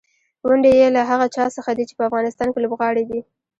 ونډې 0.47 0.71
یې 0.79 0.87
له 0.95 1.01
هغه 1.09 1.25
چا 1.35 1.45
څخه 1.57 1.71
دي 1.77 1.83
چې 1.89 1.93
په 1.97 2.03
افغانستان 2.09 2.47
کې 2.51 2.59
لوبغاړي 2.63 3.03
دي. 3.09 3.19